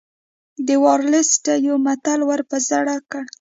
ده 0.65 0.75
ورلسټ 0.85 1.33
ته 1.45 1.53
یو 1.67 1.75
متل 1.85 2.19
ور 2.25 2.41
په 2.49 2.57
زړه 2.69 2.95
کړ. 3.11 3.23